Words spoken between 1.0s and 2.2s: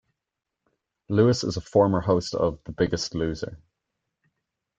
Lewis is a former